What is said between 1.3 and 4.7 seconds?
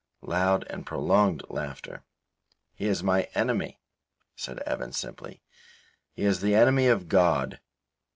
laughter.) "He is my enemy," said